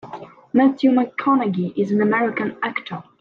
[0.51, 3.03] Matthew McConaughey is an American actor.